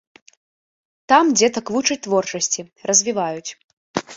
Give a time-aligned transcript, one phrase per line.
[1.13, 2.61] Там дзетак вучаць творчасці,
[2.93, 3.51] развіваюць.